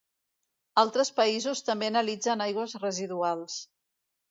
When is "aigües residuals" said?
2.47-3.63